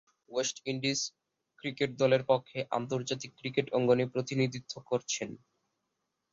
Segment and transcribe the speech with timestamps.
[0.31, 0.99] West Indies
[1.59, 5.29] cricket দলের পক্ষে আন্তর্জাতিক ক্রিকেট অঙ্গনে প্রতিনিধিত্ব করছেন।